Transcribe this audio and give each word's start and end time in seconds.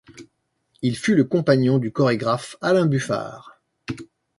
Il 0.81 0.97
fut 0.97 1.13
le 1.13 1.25
compagnon 1.25 1.77
du 1.77 1.91
chorégraphe 1.91 2.55
Alain 2.59 2.87
Buffard. 2.87 3.61